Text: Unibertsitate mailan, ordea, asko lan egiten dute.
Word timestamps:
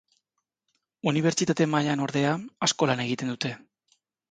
Unibertsitate 1.11 1.67
mailan, 1.75 2.03
ordea, 2.07 2.33
asko 2.71 2.91
lan 2.93 3.07
egiten 3.07 3.33
dute. 3.35 3.55